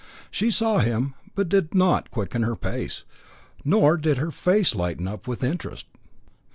She 0.31 0.49
saw 0.49 0.79
him, 0.79 1.13
but 1.35 1.47
did 1.47 1.75
not 1.75 2.09
quicken 2.09 2.41
her 2.41 2.55
pace, 2.55 3.03
nor 3.63 3.97
did 3.97 4.17
her 4.17 4.31
face 4.31 4.73
light 4.73 4.99
up 5.05 5.27
with 5.27 5.43
interest. 5.43 5.85